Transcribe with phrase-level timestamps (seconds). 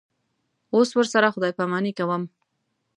[0.75, 2.23] اوس ورسره خدای پاماني کوم.